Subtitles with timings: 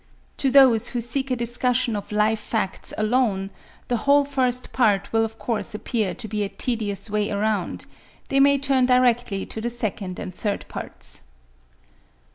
[0.37, 3.51] To those who seek a discussion of life facts alone,
[3.87, 7.85] the whole first part will of course appear to be a tedious way around;
[8.29, 11.21] they may turn directly to the second and third parts.